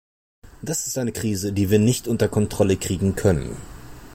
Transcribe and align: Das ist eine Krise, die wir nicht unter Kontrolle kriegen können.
Das 0.63 0.87
ist 0.87 0.97
eine 0.97 1.11
Krise, 1.11 1.53
die 1.53 1.69
wir 1.69 1.77
nicht 1.77 2.07
unter 2.07 2.27
Kontrolle 2.27 2.75
kriegen 2.75 3.15
können. 3.15 3.55